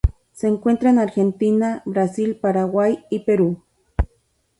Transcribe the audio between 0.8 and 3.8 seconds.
en Argentina, Brasil, Paraguay y Perú.